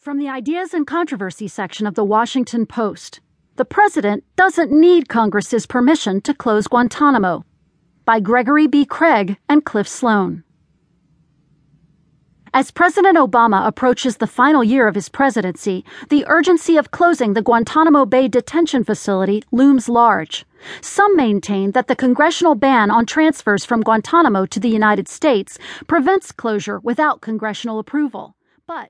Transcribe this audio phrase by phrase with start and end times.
[0.00, 3.20] From the Ideas and Controversy section of the Washington Post
[3.56, 7.44] The President Doesn't Need Congress's Permission to Close Guantanamo
[8.06, 8.86] by Gregory B.
[8.86, 10.42] Craig and Cliff Sloan.
[12.54, 17.42] As President Obama approaches the final year of his presidency, the urgency of closing the
[17.42, 20.46] Guantanamo Bay detention facility looms large.
[20.80, 26.32] Some maintain that the congressional ban on transfers from Guantanamo to the United States prevents
[26.32, 28.34] closure without congressional approval.
[28.66, 28.88] But